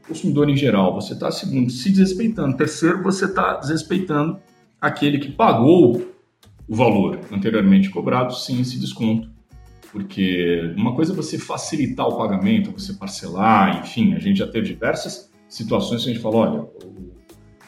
o 0.03 0.07
consumidor 0.09 0.49
em 0.49 0.57
geral, 0.57 0.93
você 0.93 1.13
está, 1.13 1.31
segundo, 1.31 1.69
se 1.69 1.89
desrespeitando. 1.91 2.57
Terceiro, 2.57 3.01
você 3.01 3.25
está 3.25 3.55
desrespeitando 3.57 4.41
aquele 4.83 5.17
que 5.17 5.31
pagou 5.31 6.13
o 6.67 6.75
valor 6.75 7.17
anteriormente 7.31 7.89
cobrado 7.89 8.35
sem 8.35 8.59
esse 8.59 8.77
desconto. 8.77 9.31
Porque 9.89 10.73
uma 10.75 10.93
coisa 10.93 11.13
é 11.13 11.15
você 11.15 11.39
facilitar 11.39 12.05
o 12.05 12.17
pagamento, 12.17 12.71
você 12.71 12.93
parcelar, 12.93 13.79
enfim, 13.79 14.13
a 14.13 14.19
gente 14.19 14.39
já 14.39 14.47
teve 14.47 14.67
diversas 14.67 15.31
situações 15.47 16.03
que 16.03 16.09
a 16.09 16.13
gente 16.13 16.21
falou, 16.21 16.41
olha, 16.41 16.61
o, 16.61 17.13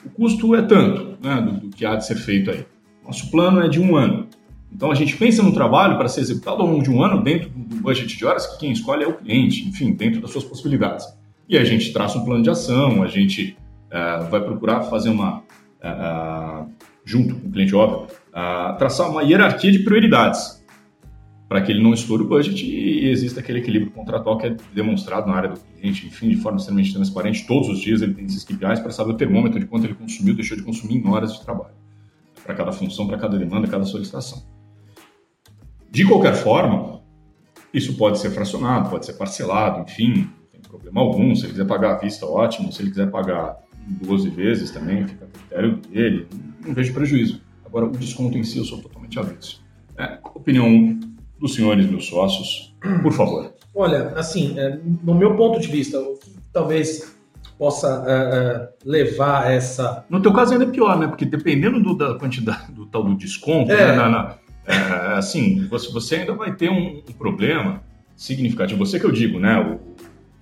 o 0.05 0.10
custo 0.10 0.55
é 0.55 0.63
tanto 0.63 1.17
né, 1.25 1.41
do, 1.41 1.51
do 1.62 1.69
que 1.69 1.86
há 1.86 1.95
de 1.95 2.05
ser 2.05 2.15
feito 2.15 2.51
aí. 2.51 2.65
Nosso 3.05 3.31
plano 3.31 3.62
é 3.62 3.69
de 3.69 3.79
um 3.79 3.95
ano. 3.95 4.27
Então 4.74 4.91
a 4.91 4.95
gente 4.95 5.15
pensa 5.15 5.41
no 5.41 5.53
trabalho 5.53 5.98
para 5.98 6.10
ser 6.10 6.19
executado 6.19 6.63
ao 6.63 6.67
longo 6.67 6.84
de 6.84 6.89
um 6.89 7.01
ano 7.01 7.24
dentro 7.24 7.48
do 7.50 7.77
budget 7.77 8.17
de 8.17 8.25
horas 8.25 8.45
que 8.45 8.60
quem 8.60 8.72
escolhe 8.74 9.05
é 9.05 9.07
o 9.07 9.13
cliente, 9.13 9.65
enfim, 9.69 9.93
dentro 9.93 10.19
das 10.19 10.31
suas 10.31 10.43
possibilidades. 10.43 11.05
E 11.48 11.57
a 11.57 11.63
gente 11.63 11.93
traça 11.93 12.17
um 12.17 12.25
plano 12.25 12.43
de 12.43 12.50
ação, 12.50 13.03
a 13.03 13.07
gente 13.07 13.55
uh, 13.88 14.29
vai 14.29 14.41
procurar 14.41 14.81
fazer 14.84 15.10
uma, 15.10 15.38
uh, 15.39 16.67
junto 17.05 17.35
com 17.35 17.47
o 17.47 17.51
cliente, 17.51 17.75
óbvio, 17.75 18.07
uh, 18.29 18.77
traçar 18.77 19.09
uma 19.09 19.21
hierarquia 19.21 19.71
de 19.71 19.79
prioridades 19.79 20.63
para 21.47 21.62
que 21.62 21.71
ele 21.71 21.81
não 21.81 21.93
estoure 21.93 22.24
o 22.24 22.27
budget 22.27 22.65
e 22.65 23.07
exista 23.07 23.39
aquele 23.39 23.59
equilíbrio 23.59 23.91
contratual 23.91 24.38
que 24.38 24.47
é 24.47 24.57
demonstrado 24.74 25.27
na 25.27 25.35
área 25.35 25.50
do 25.50 25.59
cliente, 25.59 26.07
enfim, 26.07 26.29
de 26.29 26.38
forma 26.38 26.57
extremamente 26.57 26.93
transparente. 26.93 27.45
Todos 27.45 27.69
os 27.69 27.79
dias 27.79 28.01
ele 28.01 28.15
tem 28.15 28.25
esses 28.25 28.43
KPIs 28.43 28.79
para 28.79 28.91
saber 28.91 29.12
o 29.12 29.17
termômetro 29.17 29.59
de 29.59 29.67
quanto 29.67 29.85
ele 29.85 29.93
consumiu, 29.93 30.33
deixou 30.33 30.57
de 30.57 30.63
consumir 30.63 30.95
em 30.95 31.07
horas 31.07 31.33
de 31.33 31.41
trabalho, 31.41 31.75
para 32.43 32.55
cada 32.55 32.71
função, 32.71 33.07
para 33.07 33.17
cada 33.17 33.38
demanda, 33.38 33.67
cada 33.67 33.85
solicitação. 33.85 34.43
De 35.91 36.03
qualquer 36.03 36.33
forma, 36.33 37.01
isso 37.71 37.95
pode 37.95 38.17
ser 38.17 38.31
fracionado, 38.31 38.89
pode 38.89 39.05
ser 39.05 39.13
parcelado, 39.13 39.81
enfim, 39.81 40.27
não 40.27 40.47
tem 40.51 40.62
problema 40.62 41.01
algum. 41.01 41.35
Se 41.35 41.43
ele 41.43 41.51
quiser 41.51 41.67
pagar 41.67 41.93
à 41.93 41.97
vista, 41.97 42.25
ótimo. 42.25 42.71
Se 42.71 42.81
ele 42.81 42.89
quiser 42.89 43.12
pagar 43.12 43.57
12 43.85 44.29
vezes 44.29 44.71
também, 44.71 45.07
fica 45.07 45.25
a 45.25 45.27
critério 45.27 45.77
dele, 45.77 46.27
não 46.65 46.74
vejo 46.74 46.93
prejuízo. 46.93 47.41
Agora, 47.65 47.86
o 47.86 47.91
desconto 47.91 48.38
em 48.38 48.43
si 48.43 48.57
eu 48.57 48.65
sou 48.65 48.79
totalmente 48.79 49.19
avesso. 49.19 49.63
É, 49.98 50.19
opinião 50.24 51.00
dos 51.39 51.55
senhores, 51.55 51.89
meus 51.89 52.05
sócios, 52.05 52.75
por 53.01 53.12
favor. 53.12 53.53
Olha, 53.74 54.10
assim, 54.15 54.57
é, 54.57 54.79
no 55.03 55.13
meu 55.13 55.36
ponto 55.36 55.60
de 55.60 55.67
vista, 55.67 56.01
talvez 56.53 57.15
possa 57.57 58.01
uh, 58.01 58.03
uh, 58.03 58.67
levar 58.89 59.51
essa. 59.51 60.05
No 60.10 60.22
teu 60.22 60.34
caso 60.34 60.53
ainda 60.53 60.65
é 60.65 60.69
pior, 60.69 60.98
né? 61.00 61.07
Porque 61.07 61.25
dependendo 61.25 61.81
do, 61.81 61.95
da 61.95 62.15
quantidade 62.15 62.72
do 62.72 62.86
tal 62.86 63.03
do 63.03 63.15
desconto, 63.15 63.72
é. 63.72 63.91
né? 63.91 63.95
na, 63.95 64.10
na 64.10 64.36
é, 64.67 65.17
assim, 65.17 65.67
você, 65.67 65.91
você 65.91 66.15
ainda 66.17 66.34
vai 66.34 66.53
ter 66.55 66.69
um, 66.69 67.03
um, 67.07 67.13
problema 67.13 67.84
significativo. 68.15 68.84
Você 68.84 69.00
que 69.00 69.05
eu 69.05 69.12
digo, 69.12 69.39
né? 69.39 69.60
O, 69.60 69.94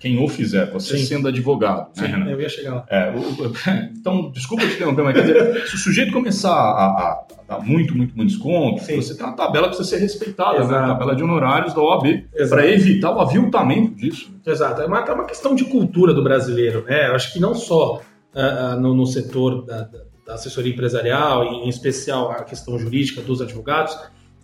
quem 0.04 0.22
o 0.22 0.28
fizer, 0.28 0.70
você 0.70 0.98
Sim. 0.98 1.06
sendo 1.06 1.28
advogado, 1.28 1.86
né, 1.96 2.06
Sim, 2.06 2.12
Renan? 2.12 2.30
eu 2.30 2.38
ia 2.38 2.48
chegar 2.50 2.74
lá. 2.74 2.86
É, 2.90 3.10
então, 3.98 4.30
desculpa 4.32 4.66
te 4.66 4.74
interromper, 4.74 5.02
mas 5.02 5.14
quer 5.14 5.22
dizer, 5.22 5.64
se 5.66 5.76
o 5.76 5.78
sujeito 5.78 6.12
começar 6.12 6.52
a, 6.52 6.84
a- 6.84 7.24
dar 7.48 7.60
muito, 7.60 7.96
muito, 7.96 8.14
muito 8.14 8.28
desconto, 8.28 8.82
Sim. 8.84 8.96
você 8.96 9.14
tem 9.16 9.24
uma 9.24 9.34
tabela 9.34 9.70
que 9.70 9.76
precisa 9.76 9.96
ser 9.96 10.02
respeitada, 10.02 10.58
né? 10.66 10.76
A 10.76 10.88
tabela 10.88 11.16
de 11.16 11.22
honorários 11.22 11.72
da 11.72 11.80
OAB, 11.80 12.04
para 12.50 12.66
evitar 12.70 13.12
o 13.16 13.20
aviltamento 13.20 13.94
disso. 13.94 14.30
Exato. 14.46 14.82
É 14.82 14.86
uma, 14.86 14.98
é 15.00 15.12
uma 15.12 15.24
questão 15.24 15.54
de 15.54 15.64
cultura 15.64 16.12
do 16.12 16.22
brasileiro, 16.22 16.84
né? 16.86 17.08
Eu 17.08 17.14
acho 17.14 17.32
que 17.32 17.40
não 17.40 17.54
só 17.54 18.02
ah, 18.34 18.72
ah, 18.72 18.76
no, 18.76 18.92
no 18.94 19.06
setor 19.06 19.64
da, 19.64 19.84
da- 19.84 20.34
assessoria 20.34 20.72
empresarial, 20.72 21.44
e 21.44 21.66
em 21.66 21.68
especial 21.70 22.30
a 22.30 22.44
questão 22.44 22.78
jurídica 22.78 23.22
dos 23.22 23.40
advogados, 23.40 23.96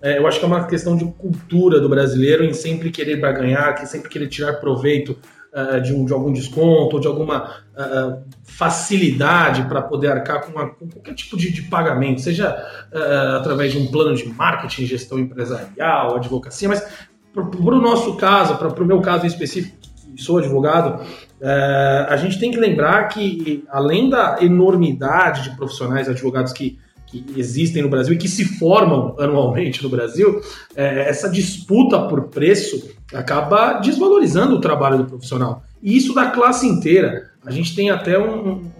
é, 0.03 0.17
eu 0.19 0.27
acho 0.27 0.39
que 0.39 0.45
é 0.45 0.49
uma 0.49 0.67
questão 0.67 0.97
de 0.97 1.05
cultura 1.05 1.79
do 1.81 1.89
brasileiro 1.89 2.45
em 2.45 2.55
sempre 2.55 2.91
querer 2.91 3.17
barganhar, 3.17 3.75
que 3.79 3.85
sempre 3.87 4.09
querer 4.09 4.29
tirar 4.29 4.55
proveito 4.55 5.19
ah, 5.55 5.79
de, 5.79 5.93
um, 5.93 6.05
de 6.05 6.13
algum 6.13 6.33
desconto 6.33 6.97
ou 6.97 7.01
de 7.01 7.07
alguma 7.07 7.51
ah, 7.77 8.19
facilidade 8.45 9.63
para 9.65 9.83
poder 9.83 10.13
arcar 10.13 10.45
com, 10.45 10.53
uma- 10.53 10.71
com 10.71 10.89
qualquer 10.89 11.15
tipo 11.15 11.37
de, 11.37 11.53
de 11.53 11.63
pagamento, 11.63 12.21
seja 12.21 12.57
ah, 12.95 13.37
através 13.39 13.73
de 13.73 13.79
um 13.79 13.87
plano 13.87 14.15
de 14.15 14.27
marketing, 14.29 14.87
gestão 14.87 15.19
empresarial, 15.19 16.17
advocacia, 16.17 16.69
mas 16.69 16.87
para 17.33 17.45
o 17.45 17.81
nosso 17.81 18.17
caso, 18.17 18.57
para 18.57 18.83
o 18.83 18.87
meu 18.87 19.01
caso 19.01 19.25
em 19.25 19.29
específico, 19.29 19.77
que 20.17 20.23
sou 20.23 20.39
advogado, 20.39 21.05
é, 21.41 22.07
a 22.09 22.17
gente 22.17 22.39
tem 22.39 22.51
que 22.51 22.59
lembrar 22.59 23.05
que, 23.09 23.65
além 23.71 24.11
da 24.11 24.39
enormidade 24.41 25.45
de 25.49 25.57
profissionais 25.57 26.09
advogados 26.09 26.53
que, 26.53 26.79
que 27.11 27.25
existem 27.37 27.83
no 27.83 27.89
Brasil 27.89 28.15
e 28.15 28.19
que 28.19 28.29
se 28.29 28.45
formam 28.45 29.17
anualmente 29.19 29.83
no 29.83 29.89
Brasil, 29.89 30.41
é, 30.77 31.09
essa 31.09 31.29
disputa 31.29 31.99
por 32.07 32.29
preço 32.29 32.91
acaba 33.13 33.75
desvalorizando 33.75 34.55
o 34.57 34.61
trabalho 34.61 34.99
do 34.99 35.05
profissional. 35.05 35.63
E 35.83 35.97
isso 35.97 36.15
da 36.15 36.31
classe 36.31 36.67
inteira. 36.67 37.31
A 37.45 37.51
gente 37.51 37.75
tem 37.75 37.91
até 37.91 38.19
um- 38.19 38.51
um- 38.51 38.71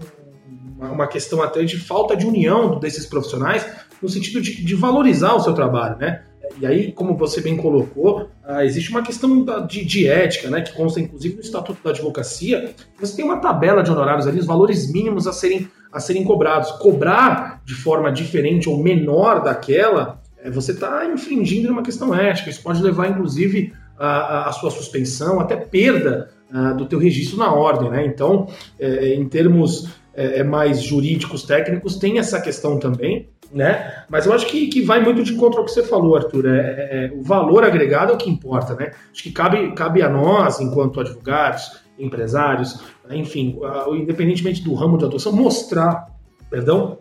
uma- 0.79 1.07
questão 1.07 1.41
até 1.41 1.63
de 1.63 1.77
falta 1.77 2.15
de 2.15 2.25
união 2.25 2.79
desses 2.79 3.05
profissionais 3.05 3.65
no 4.01 4.07
sentido 4.07 4.41
de, 4.41 4.63
de 4.63 4.75
valorizar 4.75 5.33
o 5.35 5.39
seu 5.39 5.53
trabalho, 5.53 5.97
né? 5.97 6.23
E 6.59 6.65
aí, 6.65 6.91
como 6.91 7.15
você 7.15 7.39
bem 7.41 7.55
colocou, 7.55 8.29
ah, 8.43 8.65
existe 8.65 8.89
uma 8.89 9.01
questão 9.01 9.45
de, 9.67 9.85
de 9.85 10.07
ética, 10.07 10.49
né, 10.49 10.61
que 10.61 10.73
consta 10.73 10.99
inclusive 10.99 11.35
no 11.35 11.41
Estatuto 11.41 11.79
da 11.83 11.91
Advocacia. 11.91 12.73
Você 12.99 13.15
tem 13.15 13.23
uma 13.25 13.37
tabela 13.37 13.81
de 13.81 13.89
honorários 13.91 14.27
ali, 14.27 14.39
os 14.39 14.45
valores 14.45 14.91
mínimos 14.91 15.27
a 15.27 15.33
serem, 15.33 15.67
a 15.91 15.99
serem 15.99 16.23
cobrados. 16.23 16.71
Cobrar 16.73 17.61
de 17.65 17.73
forma 17.73 18.11
diferente 18.11 18.69
ou 18.69 18.81
menor 18.81 19.43
daquela, 19.43 20.21
eh, 20.43 20.49
você 20.49 20.71
está 20.71 21.05
infringindo 21.05 21.71
uma 21.71 21.83
questão 21.83 22.13
ética. 22.15 22.49
Isso 22.49 22.61
pode 22.63 22.81
levar, 22.81 23.09
inclusive, 23.09 23.73
a, 23.97 24.07
a- 24.07 24.49
a 24.49 24.51
sua 24.51 24.71
suspensão, 24.71 25.39
até 25.39 25.55
perda 25.55 26.29
ah, 26.53 26.73
do 26.73 26.85
teu 26.85 26.99
registro 26.99 27.37
na 27.37 27.53
ordem. 27.53 27.89
Né? 27.89 28.05
Então, 28.05 28.47
eh, 28.79 29.13
em 29.15 29.27
termos 29.29 29.89
eh, 30.13 30.43
mais 30.43 30.81
jurídicos, 30.81 31.43
técnicos, 31.43 31.95
tem 31.97 32.19
essa 32.19 32.39
questão 32.41 32.77
também 32.79 33.29
né? 33.53 34.05
Mas 34.09 34.25
eu 34.25 34.31
acho 34.31 34.45
que, 34.47 34.67
que 34.67 34.81
vai 34.81 35.03
muito 35.03 35.21
de 35.23 35.33
encontro 35.33 35.59
ao 35.59 35.65
que 35.65 35.71
você 35.71 35.83
falou, 35.83 36.15
Arthur. 36.15 36.45
É, 36.47 36.57
é- 36.57 37.05
é- 37.07 37.11
o 37.13 37.21
valor 37.21 37.65
agregado 37.65 38.13
é 38.13 38.15
o 38.15 38.17
que 38.17 38.29
importa, 38.29 38.75
né? 38.75 38.91
Acho 39.11 39.21
que 39.23 39.29
cabe, 39.29 39.73
cabe 39.73 40.01
a 40.01 40.07
nós, 40.09 40.61
enquanto 40.61 41.01
advogados, 41.01 41.81
empresários, 42.01 42.79
enfim, 43.09 43.57
a- 43.63 43.85
independentemente 43.95 44.61
do 44.63 44.73
ramo 44.73 44.97
de 44.97 45.05
atuação, 45.05 45.31
mostrar, 45.31 46.07
perdão, 46.49 46.97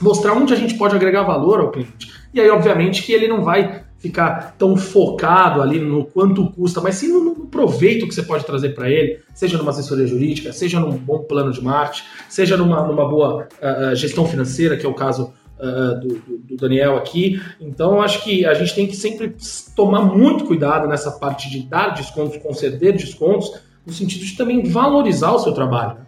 mostrar 0.00 0.32
onde 0.34 0.52
a 0.52 0.56
gente 0.56 0.74
pode 0.74 0.94
agregar 0.94 1.22
valor 1.22 1.60
ao 1.60 1.70
cliente. 1.70 2.12
E 2.34 2.40
aí, 2.40 2.48
obviamente, 2.50 3.02
que 3.02 3.12
ele 3.12 3.28
não 3.28 3.42
vai 3.42 3.82
ficar 3.98 4.56
tão 4.58 4.76
focado 4.76 5.62
ali 5.62 5.78
no 5.78 6.04
quanto 6.04 6.50
custa, 6.50 6.80
mas 6.80 6.96
sim 6.96 7.08
no, 7.08 7.32
proveito 7.46 8.08
que 8.08 8.14
você 8.14 8.22
pode 8.22 8.44
trazer 8.46 8.70
para 8.74 8.90
ele, 8.90 9.20
seja 9.34 9.58
numa 9.58 9.70
assessoria 9.70 10.06
jurídica, 10.06 10.52
seja 10.52 10.80
num 10.80 10.90
bom 10.90 11.18
plano 11.20 11.52
de 11.52 11.62
marketing, 11.62 12.02
seja 12.28 12.56
numa, 12.56 12.82
numa 12.86 13.06
boa 13.08 13.46
ah, 13.60 13.90
ah, 13.90 13.94
gestão 13.94 14.26
financeira, 14.26 14.76
que 14.76 14.84
é 14.86 14.88
o 14.88 14.94
caso 14.94 15.32
ah, 15.60 15.94
do, 16.00 16.08
do- 16.48 16.56
Daniel 16.56 16.96
aqui. 16.96 17.40
Então, 17.60 18.00
acho 18.00 18.24
que 18.24 18.44
a 18.46 18.54
gente 18.54 18.74
tem 18.74 18.86
que 18.86 18.96
sempre 18.96 19.36
tomar 19.76 20.00
muito 20.02 20.46
cuidado 20.46 20.88
nessa 20.88 21.12
parte 21.12 21.48
de 21.50 21.62
dar 21.68 21.90
descontos, 21.90 22.38
conceder 22.38 22.94
descontos, 22.94 23.52
no 23.86 23.92
sentido 23.92 24.24
de 24.24 24.36
também 24.36 24.62
valorizar 24.64 25.32
o 25.32 25.38
seu 25.38 25.52
trabalho. 25.52 25.98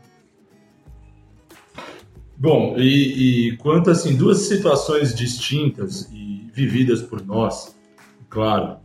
Bom, 2.37 2.75
e, 2.77 3.49
e 3.49 3.57
quanto 3.57 3.91
assim, 3.91 4.17
duas 4.17 4.39
situações 4.39 5.15
distintas 5.15 6.11
e 6.13 6.51
vividas 6.53 7.01
por 7.03 7.25
nós, 7.25 7.77
claro. 8.29 8.77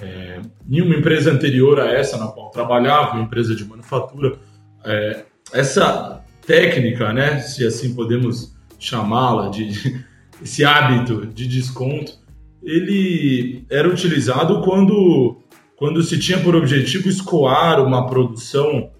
É, 0.00 0.40
em 0.68 0.80
uma 0.80 0.94
empresa 0.94 1.32
anterior 1.32 1.80
a 1.80 1.90
essa 1.92 2.16
na 2.16 2.28
qual 2.28 2.50
trabalhava, 2.50 3.14
uma 3.14 3.24
empresa 3.24 3.54
de 3.54 3.64
manufatura, 3.64 4.38
é, 4.84 5.24
essa 5.52 6.24
técnica, 6.46 7.12
né, 7.12 7.40
se 7.40 7.66
assim 7.66 7.94
podemos 7.94 8.56
chamá-la, 8.78 9.48
de, 9.48 9.66
de- 9.68 10.04
esse 10.42 10.64
hábito 10.64 11.26
de 11.26 11.46
desconto, 11.46 12.18
ele 12.62 13.64
era 13.68 13.88
utilizado 13.88 14.62
quando, 14.62 15.39
quando 15.80 16.02
se 16.02 16.18
tinha 16.18 16.38
por 16.38 16.54
objetivo 16.54 17.08
escoar 17.08 17.82
uma 17.82 18.06
produção 18.06 18.90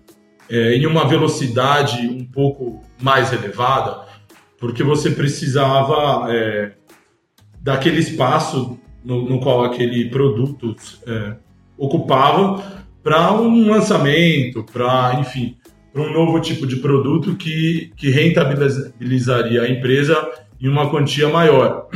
é, 0.49 0.77
em 0.77 0.87
uma 0.87 1.07
velocidade 1.07 2.09
um 2.09 2.25
pouco 2.25 2.83
mais 2.99 3.35
elevada, 3.35 4.07
porque 4.59 4.83
você 4.83 5.11
precisava 5.11 6.33
é, 6.33 6.73
daquele 7.61 7.99
espaço 7.99 8.81
no, 9.05 9.29
no 9.29 9.41
qual 9.41 9.63
aquele 9.63 10.09
produto 10.09 10.75
é, 11.07 11.37
ocupava 11.77 12.83
para 13.03 13.31
um 13.31 13.69
lançamento, 13.69 14.65
para, 14.65 15.21
enfim, 15.21 15.59
para 15.93 16.01
um 16.01 16.11
novo 16.11 16.41
tipo 16.41 16.67
de 16.67 16.77
produto 16.77 17.37
que, 17.37 17.93
que 17.95 18.09
rentabilizaria 18.09 19.65
a 19.65 19.71
empresa 19.71 20.31
em 20.59 20.67
uma 20.67 20.89
quantia 20.89 21.29
maior. 21.29 21.89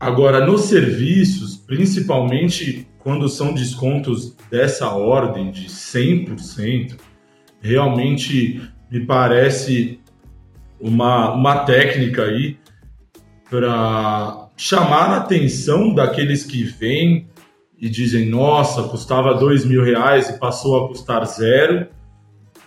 Agora, 0.00 0.44
nos 0.44 0.62
serviços, 0.62 1.56
principalmente 1.56 2.88
quando 3.04 3.28
são 3.28 3.52
descontos 3.52 4.34
dessa 4.50 4.88
ordem 4.88 5.50
de 5.50 5.66
100%, 5.66 6.98
realmente 7.60 8.62
me 8.90 9.04
parece 9.04 10.00
uma, 10.80 11.34
uma 11.34 11.58
técnica 11.60 12.24
aí 12.24 12.56
para 13.50 14.48
chamar 14.56 15.10
a 15.10 15.16
atenção 15.18 15.94
daqueles 15.94 16.44
que 16.44 16.64
vêm 16.64 17.28
e 17.78 17.90
dizem, 17.90 18.26
nossa, 18.26 18.84
custava 18.84 19.34
dois 19.34 19.66
mil 19.66 19.84
reais 19.84 20.30
e 20.30 20.38
passou 20.38 20.82
a 20.82 20.88
custar 20.88 21.26
zero, 21.26 21.88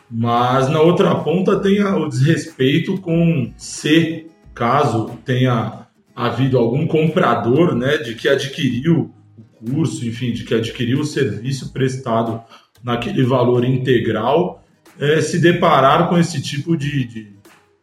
mas 0.09 0.69
na 0.69 0.79
outra 0.79 1.15
ponta 1.15 1.59
tem 1.59 1.83
o 1.83 2.07
desrespeito 2.07 3.01
com 3.01 3.51
se, 3.57 4.27
caso 4.53 5.17
tenha 5.25 5.87
havido 6.15 6.59
algum 6.59 6.85
comprador, 6.85 7.73
né, 7.73 7.97
de 7.97 8.13
que 8.13 8.29
adquiriu 8.29 9.16
curso, 9.65 10.05
enfim, 10.05 10.31
de 10.31 10.43
que 10.43 10.53
adquiriu 10.53 10.99
o 10.99 11.05
serviço 11.05 11.71
prestado 11.71 12.41
naquele 12.83 13.23
valor 13.23 13.65
integral, 13.65 14.63
eh, 14.99 15.21
se 15.21 15.39
deparar 15.39 16.09
com 16.09 16.17
esse 16.17 16.41
tipo 16.41 16.77
de, 16.77 17.05
de, 17.05 17.33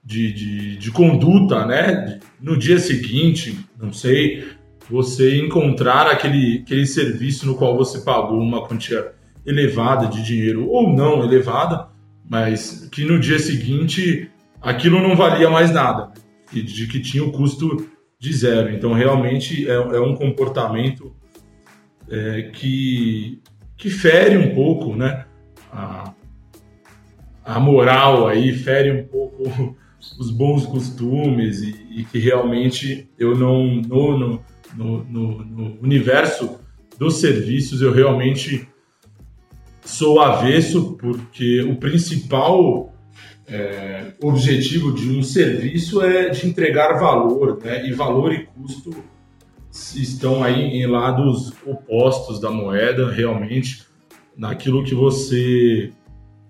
de, 0.05 0.33
de, 0.33 0.77
de 0.77 0.91
conduta, 0.91 1.67
né? 1.67 2.21
No 2.41 2.57
dia 2.57 2.79
seguinte, 2.79 3.59
não 3.81 3.93
sei, 3.93 4.45
você 4.89 5.37
encontrar 5.39 6.07
aquele, 6.07 6.61
aquele 6.65 6.87
serviço 6.87 7.47
no 7.47 7.55
qual 7.55 7.77
você 7.77 8.01
pagou 8.01 8.39
uma 8.39 8.67
quantia 8.67 9.13
elevada 9.47 10.07
de 10.07 10.23
dinheiro 10.23 10.69
ou 10.69 10.95
não 10.95 11.23
elevada, 11.25 11.89
mas 12.29 12.89
que 12.91 13.05
no 13.05 13.19
dia 13.19 13.39
seguinte 13.39 14.31
aquilo 14.61 15.03
não 15.03 15.15
valia 15.15 15.51
mais 15.51 15.71
nada, 15.71 16.13
e 16.53 16.63
de 16.63 16.87
que 16.87 17.01
tinha 17.01 17.23
o 17.23 17.33
custo 17.33 17.89
de 18.19 18.33
zero. 18.33 18.73
Então, 18.73 18.93
realmente 18.93 19.69
é, 19.69 19.75
é 19.75 20.01
um 20.01 20.15
comportamento 20.15 21.15
é, 22.11 22.51
que, 22.53 23.41
que 23.77 23.91
fere 23.91 24.37
um 24.37 24.55
pouco, 24.55 24.95
né? 24.95 25.25
A, 25.73 26.13
a 27.45 27.61
moral 27.61 28.27
aí, 28.27 28.53
fere 28.53 28.91
um 28.91 29.05
pouco 29.05 29.77
os 30.19 30.31
bons 30.31 30.67
costumes 30.67 31.63
e, 31.63 31.75
e 31.91 32.05
que 32.05 32.19
realmente 32.19 33.09
eu 33.19 33.37
não 33.37 33.77
no, 33.77 34.19
no, 34.19 35.05
no, 35.05 35.45
no- 35.45 35.79
universo 35.83 36.59
dos 36.99 37.17
serviços 37.17 37.81
eu 37.81 37.93
realmente 37.93 38.69
sou 39.85 40.21
avesso 40.21 40.97
porque 40.97 41.63
o 41.63 41.77
principal 41.77 42.93
é, 43.47 44.13
objetivo 44.23 44.93
de 44.93 45.11
um 45.11 45.23
serviço 45.23 46.01
é 46.03 46.31
de 46.31 46.47
entregar 46.47 46.99
valor, 46.99 47.61
né? 47.63 47.87
E 47.87 47.93
valor 47.93 48.33
e 48.33 48.47
custo 48.47 48.95
estão 49.75 50.45
aí 50.45 50.63
em 50.63 50.87
lados 50.87 51.53
opostos 51.67 52.41
da 52.41 52.51
moeda, 52.51 53.11
realmente, 53.11 53.85
naquilo 54.37 54.85
que 54.85 54.95
você 54.95 55.93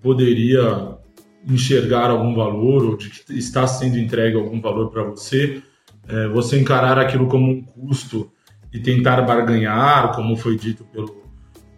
poderia 0.02 0.98
enxergar 1.46 2.10
algum 2.10 2.34
valor 2.34 2.84
ou 2.84 2.96
de 2.96 3.08
que 3.08 3.32
está 3.38 3.66
sendo 3.66 3.98
entregue 3.98 4.36
algum 4.36 4.60
valor 4.60 4.90
para 4.90 5.04
você, 5.04 5.62
é, 6.06 6.28
você 6.28 6.60
encarar 6.60 6.98
aquilo 6.98 7.26
como 7.26 7.50
um 7.50 7.62
custo 7.62 8.30
e 8.72 8.78
tentar 8.78 9.22
barganhar, 9.22 10.12
como 10.14 10.36
foi 10.36 10.56
dito 10.56 10.84
pelo, 10.84 11.22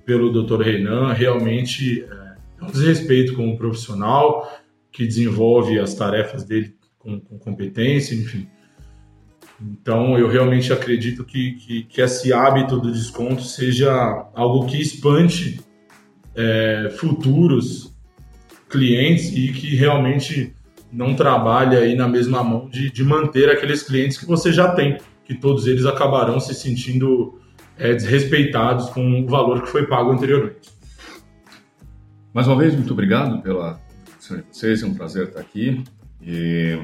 pelo 0.04 0.32
Dr. 0.32 0.62
Renan, 0.62 1.12
realmente 1.12 2.02
é, 2.02 2.36
é 2.60 2.64
um 2.64 2.70
desrespeito 2.70 3.34
com 3.34 3.48
o 3.50 3.56
profissional 3.56 4.50
que 4.90 5.06
desenvolve 5.06 5.78
as 5.78 5.94
tarefas 5.94 6.42
dele 6.42 6.74
com, 6.98 7.20
com 7.20 7.38
competência, 7.38 8.14
enfim. 8.14 8.48
Então, 9.60 10.18
eu 10.18 10.28
realmente 10.28 10.72
acredito 10.72 11.24
que, 11.24 11.52
que, 11.52 11.82
que, 11.84 12.00
esse 12.00 12.32
hábito 12.32 12.78
do 12.78 12.92
desconto 12.92 13.42
seja 13.42 13.90
algo 14.34 14.66
que 14.66 14.80
espante 14.80 15.60
é, 16.34 16.94
futuros 16.98 17.94
clientes 18.68 19.32
e 19.32 19.52
que 19.52 19.74
realmente 19.74 20.54
não 20.92 21.14
trabalhe 21.14 21.76
aí 21.76 21.94
na 21.94 22.06
mesma 22.06 22.42
mão 22.42 22.68
de, 22.68 22.90
de 22.90 23.02
manter 23.02 23.48
aqueles 23.48 23.82
clientes 23.82 24.18
que 24.18 24.26
você 24.26 24.52
já 24.52 24.72
tem, 24.74 24.98
que 25.24 25.34
todos 25.34 25.66
eles 25.66 25.86
acabarão 25.86 26.38
se 26.38 26.54
sentindo 26.54 27.40
é, 27.78 27.94
desrespeitados 27.94 28.90
com 28.90 29.22
o 29.22 29.26
valor 29.26 29.62
que 29.62 29.70
foi 29.70 29.86
pago 29.86 30.10
anteriormente. 30.10 30.70
Mais 32.32 32.46
uma 32.46 32.56
vez, 32.56 32.74
muito 32.74 32.92
obrigado 32.92 33.40
pela 33.42 33.80
participação 34.04 34.36
de 34.38 34.44
vocês, 34.50 34.82
é 34.82 34.86
um 34.86 34.94
prazer 34.94 35.28
estar 35.28 35.40
aqui. 35.40 35.82
E 36.20 36.78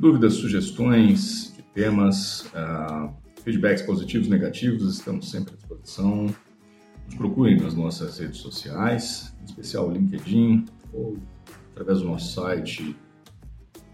dúvidas, 0.00 0.34
sugestões 0.34 1.54
de 1.54 1.62
temas, 1.74 2.46
uh, 2.54 3.12
feedbacks 3.44 3.82
positivos, 3.82 4.26
negativos, 4.28 4.96
estamos 4.96 5.30
sempre 5.30 5.52
à 5.52 5.56
disposição. 5.56 6.34
Nos 7.06 7.14
procurem 7.16 7.60
nas 7.60 7.74
nossas 7.74 8.18
redes 8.18 8.38
sociais, 8.38 9.36
em 9.40 9.44
especial 9.44 9.88
o 9.88 9.92
LinkedIn 9.92 10.64
ou 10.92 11.16
através 11.72 12.00
do 12.00 12.08
nosso 12.08 12.32
site 12.32 12.96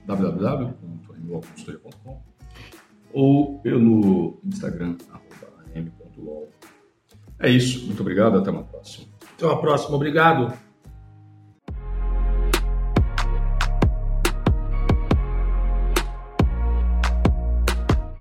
www.animalconsultoria.com 0.06 2.22
ou 3.12 3.58
pelo 3.60 4.40
Instagram, 4.44 4.96
am.lol. 5.74 6.48
É 7.38 7.50
isso, 7.50 7.84
muito 7.86 8.00
obrigado, 8.00 8.38
até 8.38 8.50
uma 8.50 8.62
próxima. 8.62 9.06
Até 9.34 9.44
uma 9.44 9.60
próxima, 9.60 9.96
obrigado. 9.96 10.65